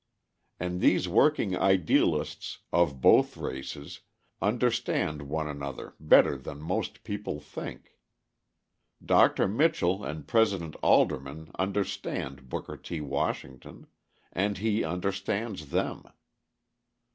And 0.59 0.81
these 0.81 1.07
working 1.07 1.55
idealists 1.55 2.57
of 2.73 3.01
both 3.01 3.37
races 3.37 3.99
understand 4.41 5.29
one 5.29 5.47
another 5.47 5.93
better 5.99 6.35
than 6.37 6.59
most 6.59 7.03
people 7.03 7.39
think. 7.39 7.99
Dr. 9.05 9.47
Mitchell 9.47 10.03
and 10.03 10.27
President 10.27 10.75
Alderman 10.81 11.51
understand 11.59 12.49
Booker 12.49 12.77
T. 12.77 12.99
Washington, 12.99 13.85
and 14.33 14.57
he 14.57 14.83
understands 14.83 15.69
them. 15.69 16.05